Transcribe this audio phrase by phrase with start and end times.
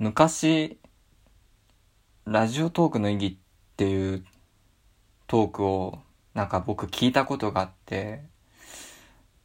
[0.00, 0.78] 昔、
[2.24, 3.36] ラジオトークの意義っ
[3.76, 4.24] ていう
[5.26, 5.98] トークを
[6.34, 8.22] なんか僕聞いたことがあって、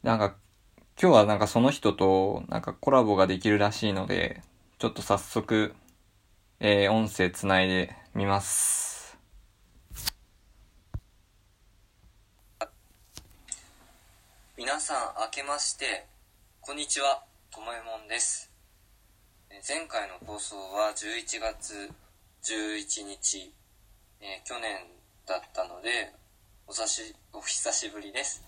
[0.04, 0.36] なんか
[1.00, 4.42] 今日はなんかその人となんかコラボができるらしいので、
[4.78, 5.74] ちょっと早速、
[6.60, 9.18] えー、音声つないでみます。
[14.56, 16.06] 皆さん明けまして
[16.60, 18.53] こんにちはともえもんです
[19.62, 21.90] 前回の放送は11月
[22.42, 23.52] 11日、
[24.20, 24.86] えー去年
[25.26, 26.12] だったので
[26.66, 28.42] おさしお久しぶりです。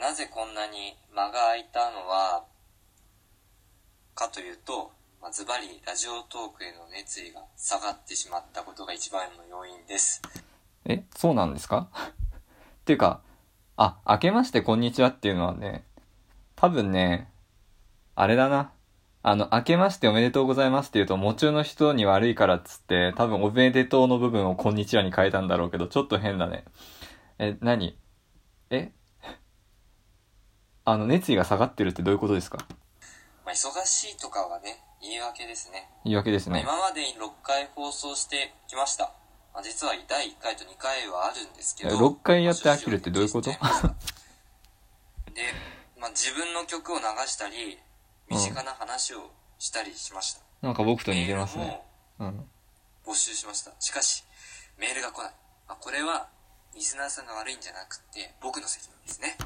[0.00, 2.44] なぜこんなに間が空いたのは
[4.14, 4.90] かというと
[5.22, 10.20] まズバリラジオトークへの熱意が下がってしまったことが一番の要因です。
[10.84, 11.88] え、そうなんですか？
[11.94, 13.20] っていうか、
[13.76, 15.84] あ、明けましてこんにちはっていうのはね、
[16.56, 17.30] 多分ね、
[18.14, 18.72] あれだな。
[19.22, 26.64] あの、明けましておめでとうございますって言うと、夢中の人に悪いからっつって、多分おめでとうの部分をこんにちはに変えたんだろうけど、ちょっと変だね。
[27.38, 27.98] え、何？
[28.70, 28.92] え？
[30.84, 32.58] あの、熱意が下がってるってどういうことですか？
[33.44, 36.64] まあ、忙しいとかはね言い訳ですね言い訳ですまあね。
[36.64, 39.12] 今までに6回放送してきました。
[39.54, 41.96] まあ、実は第1回と2回はあるんですけど。
[41.96, 43.50] 6回やって飽きるってどういうこと？
[43.50, 43.58] で、
[45.98, 47.78] まあ、自分の曲を流したり、
[48.30, 50.40] 身近な話をしたりしました。
[50.62, 51.82] なんか僕と似てますね。
[52.18, 52.44] もうん。
[53.06, 53.72] 募集しました。
[53.80, 54.24] しかし、
[54.78, 55.32] メールが来ない。
[55.68, 56.28] まあ、これは、
[56.74, 59.36] リスナーさんが悪いんじゃなくて、僕の責任ですね。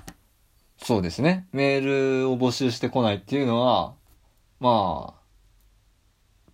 [0.78, 1.46] そうですね。
[1.52, 3.94] メールを募集してこないっていうのは、
[4.58, 5.22] まあ、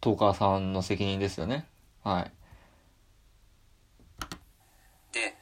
[0.01, 1.67] トーカーさんの責任ですよね。
[2.05, 2.33] はい。
[5.13, 5.35] で、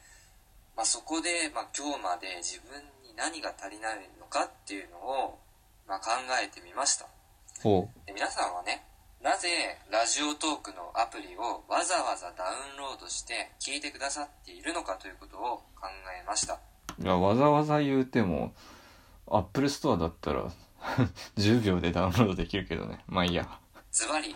[0.75, 5.39] まあ、そこで、まあ、今日まで自分に何が足りないのかっていうのを、
[5.87, 6.11] まあ、考
[6.43, 7.07] えてみました。
[7.63, 8.85] ほで皆さんはね
[9.23, 9.49] なぜ
[9.91, 15.87] ラジオトークのアプリをわざわざダウンロードして聞いてくださっているのかということを考
[16.21, 16.59] えました
[16.99, 17.03] う。
[17.03, 18.53] いや、わざわざ言うても、
[19.27, 20.51] アップルストアだったら、
[21.35, 23.03] 10秒でダウンロードできるけどね。
[23.07, 23.59] まあいいや。
[23.91, 24.35] ズバリ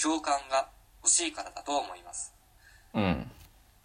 [0.00, 0.68] 共感が
[1.02, 2.34] 欲しいからだと思います
[2.94, 3.30] うん。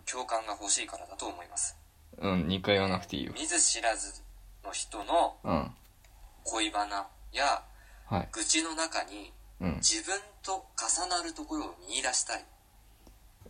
[0.09, 1.77] 共感が欲しいからだと思います
[2.17, 3.33] うん、2回言わなくていいよ。
[3.33, 4.23] 見ず知らず
[4.63, 5.75] の人のうん。
[6.47, 7.63] 恋バナや
[8.05, 8.29] はい。
[8.31, 9.75] 愚痴の中にうん。
[9.75, 12.45] 自分と重なるところを見出したい、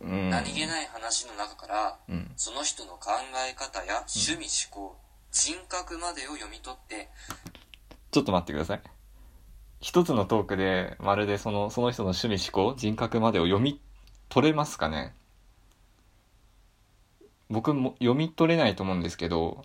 [0.00, 0.30] うん。
[0.30, 2.32] 何気ない話の中からうん。
[2.36, 3.10] その人の考
[3.48, 4.96] え方や趣味思考、
[5.30, 7.08] 人格までを読み取って
[8.10, 8.82] ちょっと待ってください。
[9.80, 13.80] 一つのトークで、まるでその、その人の趣味思考、人格までを読み
[14.28, 15.14] 取れますかね？
[17.48, 19.64] 僕も読み取れないと思うんですけど、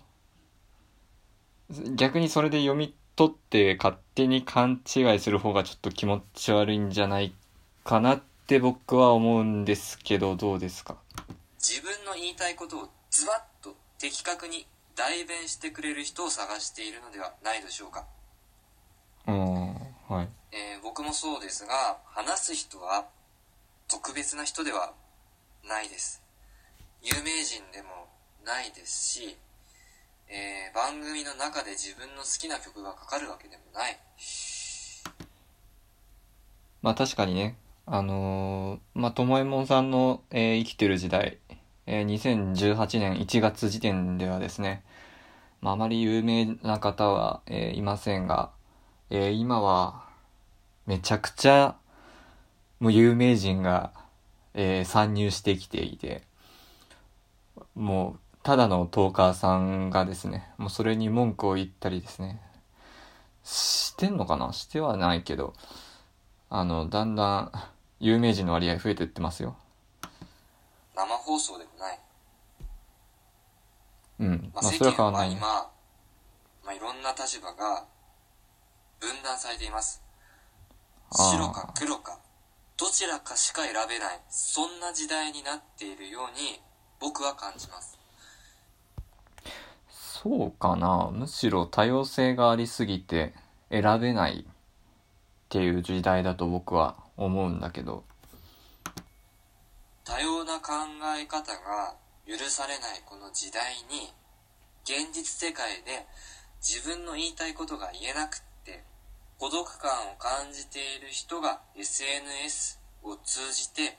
[1.96, 7.32] 逆にそれで読み取って勝手に勘違いする方がちょっと気持ち悪いんじゃない
[7.84, 10.96] かなって僕は思うんですけど、どうですか？
[11.58, 14.66] 自分の言いたいことをズバッと的確に
[14.96, 18.04] 代弁してくれる人を探しているのではないでしょうか、
[19.26, 19.74] うん、
[20.08, 20.28] はい。
[20.52, 23.06] えー僕もそうですが話す人は
[23.88, 24.92] 特別な人では
[25.68, 26.22] ないです。
[27.02, 28.08] 有名人でも
[28.44, 29.36] ないですし、
[30.28, 33.98] えー番組の中で自分の好きな曲がかかるわけでもない。
[36.82, 41.38] まあ確かにね、あのーまあ、ともえもんさんの、えー生きてる時代、
[41.86, 44.82] えー2018年1月時点ではですね、
[45.60, 48.50] まあ、あまり有名な方は、えーいませんが、
[49.10, 50.04] えー今は、
[50.86, 51.76] めちゃくちゃ、
[52.80, 53.92] もう有名人が、
[54.54, 56.22] えー参入してきていて、
[57.74, 62.40] もう、ただのトーカーさんがですね、もうそれに文句を言ったりですね、
[63.42, 64.52] してんのかな？
[64.52, 65.54] してはないけど、
[66.50, 67.52] あの、だんだん
[68.00, 69.56] 有名人の割合増えてってますよ。
[70.94, 72.00] 生放送でもない。
[74.20, 74.52] うん。
[74.54, 75.72] ままあ、それは変わ間んない今、ま
[76.66, 77.86] あ、いろんな立場が
[79.00, 80.04] 分断されています。
[81.10, 82.18] 白か黒か
[82.76, 86.60] どちらかしか選べないそんな時代になっているように
[86.98, 88.03] 僕は感じます
[90.24, 91.10] そうかな。
[91.12, 93.34] むしろ多様性がありすぎて
[93.70, 94.52] 選べないっ
[95.50, 98.04] ていう時代だと僕は思うんだけど。
[100.02, 100.72] 多様な考
[101.20, 101.94] え方が
[102.26, 104.12] 許されないこの時代に
[104.84, 106.06] 現実世界で
[106.58, 108.82] 自分の言いたいことが言えなくって
[109.38, 113.98] 孤独感を感じている人が SNS を通じて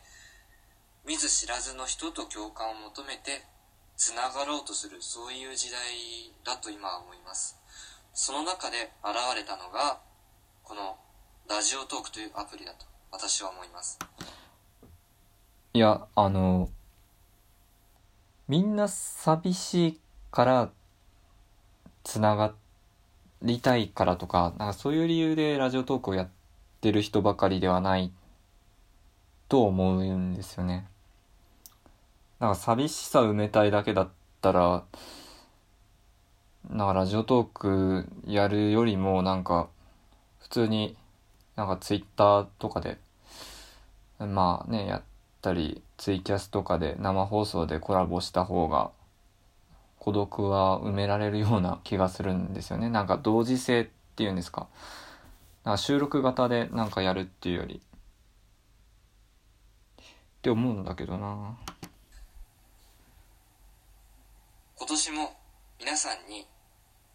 [1.06, 3.44] 見ず知らずの人と共感を求めて
[3.98, 5.80] つながろうとするそういう時代
[6.44, 7.58] だと今は思います
[8.14, 10.00] その中で現れたのが
[10.64, 10.98] この
[11.50, 14.00] ラジオトークというアプリだと私は思います
[15.74, 16.70] いやあの
[18.48, 20.00] みんな寂しい
[20.32, 20.72] から
[22.04, 22.54] つなが
[23.42, 26.30] りたいからとかなんかそういう理由でラジオトークをやっ
[26.82, 28.12] てる人ばかりではない
[29.50, 30.88] と思うんですよね。
[32.46, 34.10] なんか寂しさ埋めたいだけだっ
[34.40, 34.84] たら
[36.70, 39.68] なんかラジオトークやるよりもなんか
[40.38, 40.96] 普通に
[41.56, 43.00] なんかツイッターとかで
[44.20, 45.02] まあねやっ
[45.42, 48.92] たりツイキャスとかで生放送でコラボした方が
[49.98, 52.92] 孤独は埋められるような気がするんですよね。
[52.92, 54.68] なんか同時性っていうんですか。
[55.64, 57.82] なんか収録型でなんかやるっていうより。
[59.98, 60.04] っ
[60.44, 61.58] て思うんだけどな。
[64.78, 65.34] 今年も
[65.80, 66.46] 皆さんに、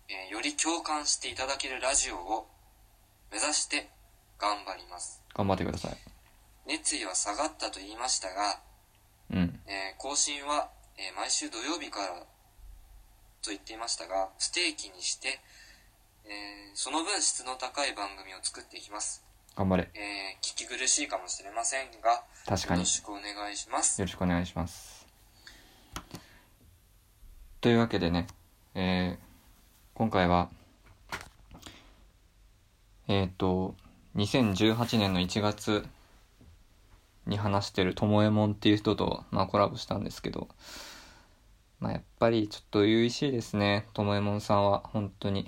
[0.08, 2.46] えーより共感していただけるラジオを
[3.30, 3.88] 目指して
[4.38, 5.22] 頑張ります。
[5.34, 5.96] 頑張ってください。
[6.66, 8.60] 熱意は下がったと言いましたが、
[9.30, 9.60] うん。
[9.66, 12.08] えー更新は、えー毎週土曜日から
[13.42, 15.40] と言っていましたが不定期にして、
[16.24, 19.22] えーその分質の高い番組を作っていきます、
[19.56, 19.88] 頑張れ。
[19.94, 22.80] えー聞き苦しいかもしれませんが確かに。
[22.80, 24.00] よろしくお願いします。
[24.00, 24.99] よろしくお願いします。
[24.99, 24.99] と
[27.70, 28.26] いうわけでね、
[28.74, 29.30] えー
[30.00, 30.48] 今回は
[33.06, 33.74] えっ、と
[34.16, 35.84] 2018年の1月
[37.26, 40.48] に話してるともえもんっていう人と、まあ、コラボしたんですけど、
[41.80, 45.46] まあ、やっぱりちょっと初々しいですねともえもんさんは本当に。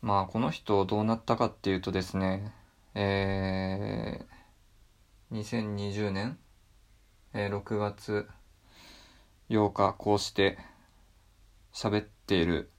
[0.00, 2.52] まあこの人どうなったかっていうとですね
[2.94, 6.38] えー、2020年、
[7.34, 8.28] えー6月
[9.48, 10.58] 8日こうして
[11.72, 12.70] 喋っている、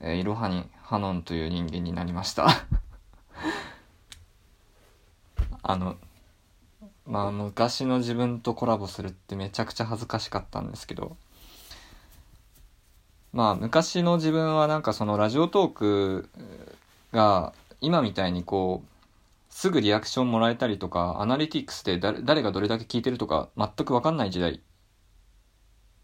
[0.00, 2.48] えーいろはにハノンという人間になりました。
[5.62, 5.96] あの
[7.06, 11.16] まあ昔の自分とコラボするってめちゃくちゃ恥ずかしかったんですけど
[13.32, 16.30] まあ昔の自分はなんかそのラジオトーク
[17.12, 18.88] が今みたいにこう
[19.52, 24.60] すぐリアクションもらえたりとかアナリティクスで誰誰がどれだけ聞いてるとか全く分かんない時代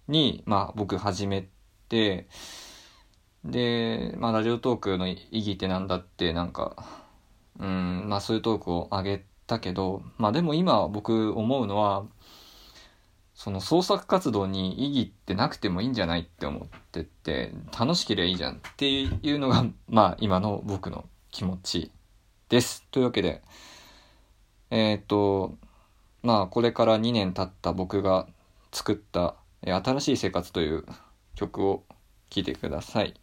[0.08, 1.48] にまあ僕始め
[1.88, 2.26] て
[3.44, 6.84] でまあラジオトークの意義ってなんだってなんか
[7.58, 12.04] うんまあそういうトークを上げたけどまあでも今僕思うのは
[13.34, 21.90] その創作活動に意義ってなくてもいいんじゃないって思ってて楽しければいいじゃんっていうのがまあ今の僕の気持ち
[22.48, 22.84] です。
[22.90, 23.42] というわけで
[24.70, 25.54] えっ、と
[26.22, 28.26] まあこれから2年経った僕が
[28.72, 29.36] 作った
[29.72, 30.84] 「新しい生活」という
[31.34, 31.86] 曲を
[32.30, 33.14] 聴いてください。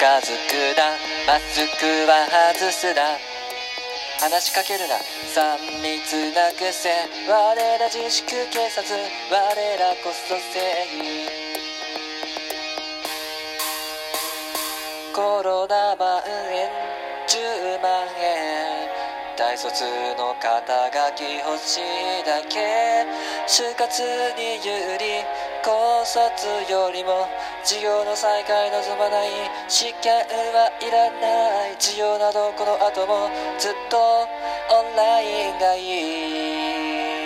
[0.00, 0.96] づくな。
[1.26, 2.24] マスクは
[2.56, 3.18] 外すな。
[4.18, 4.96] 話しかけるな。
[4.96, 6.88] 3密な癖
[7.28, 8.82] 我ら自粛警察。
[9.30, 9.36] 我
[9.76, 10.60] らこそ正
[10.96, 11.28] 義。
[15.14, 16.70] コロナ万円
[17.28, 18.88] 10万円。
[19.36, 19.84] 大卒
[20.16, 23.04] の肩書き欲しいだけ。
[23.46, 24.02] 就活
[24.36, 25.24] に有利。
[25.62, 26.22] 高卒
[26.72, 27.28] よりも
[27.62, 29.30] 授業の再開望まない
[29.68, 30.12] 試験
[30.54, 37.20] はいらない授業などこの後もずっとオンラインがいい。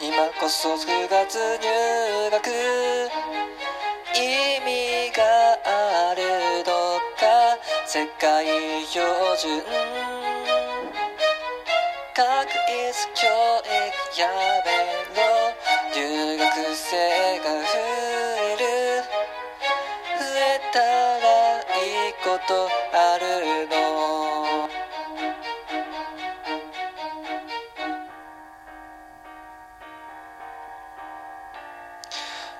[0.00, 2.46] 今こそ9月入学
[4.14, 5.22] 意味が
[5.64, 6.22] ある
[6.64, 9.04] のか世界標
[9.38, 9.64] 準。
[12.14, 12.22] 確
[12.68, 13.26] 一教
[13.64, 13.73] 育
[14.16, 14.28] や
[14.64, 14.70] め
[15.16, 15.22] ろ
[15.92, 17.50] 留学生が増
[18.38, 18.62] える
[20.18, 21.24] 増えたら
[21.82, 23.24] いいことある
[23.68, 23.74] の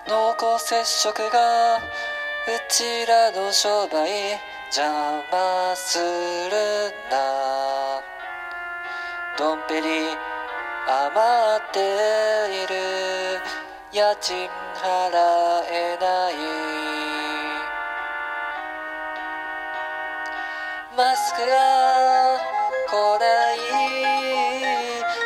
[0.08, 0.12] 濃
[0.56, 1.80] 厚接触がう
[2.68, 4.40] ちらの商売
[4.76, 4.90] 邪
[5.30, 8.02] 魔するな。
[9.38, 10.33] ドンペリ
[10.86, 11.80] 余って
[12.62, 12.74] いる
[13.90, 15.16] 家賃払
[15.70, 16.34] えない。
[20.94, 22.38] マスクが
[22.90, 23.24] 来な
[23.54, 23.58] い。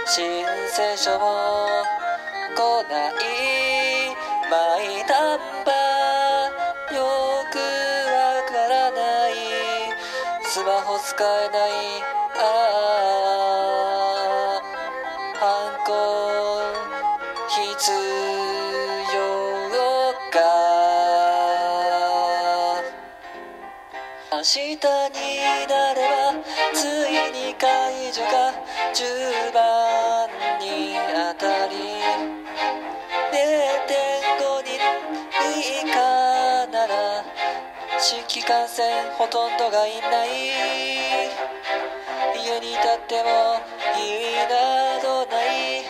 [0.07, 1.67] 申請書も
[2.55, 3.58] 来ない。
[24.49, 26.33] 日になれば
[26.73, 28.55] ついに解除が
[28.95, 29.61] 10番
[30.59, 30.97] に
[31.37, 31.75] 当たり
[33.29, 34.73] 0.5人
[35.53, 35.93] 以下
[36.73, 37.23] なら
[37.99, 40.29] 新規感染ほとんどがいない。
[42.35, 43.61] 家にいたっても
[43.99, 45.85] 意味などない。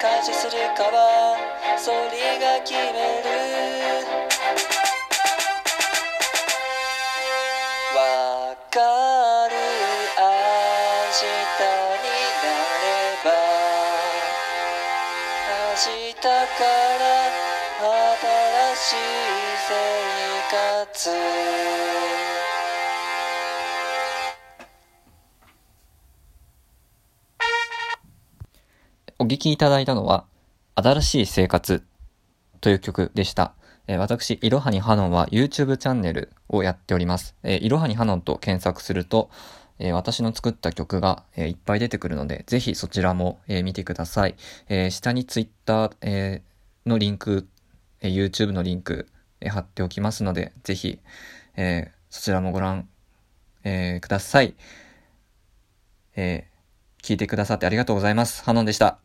[0.00, 1.36] 開始するかは
[1.76, 4.23] それが決める。
[15.90, 16.34] 日から
[17.76, 18.96] 新しい
[19.68, 19.76] 生
[20.50, 21.10] 活
[29.18, 30.24] お聴きいただいたのは、
[30.74, 31.84] 新しい生活
[32.62, 33.52] という曲でした。
[33.86, 37.34] え私、いろはにハノンは YouTube チャンネルをやっております。
[37.42, 39.28] えいろはにハノンと検索すると、
[39.78, 44.36] えー私の作った曲が、えーいっぱい出てくるので、ぜひそちらも、えー見てください。
[44.68, 46.42] えー下に Twitter、え
[46.86, 47.48] のリンク、
[48.00, 49.08] えー YouTube のリンク、
[49.40, 51.00] えー貼っておきますので、ぜひ、
[51.56, 52.88] えーそちらもご覧、
[53.64, 54.54] えーください。
[56.16, 56.54] えー
[57.04, 58.42] 聞いてくださってありがとうございます。
[58.44, 59.03] ハノンでした。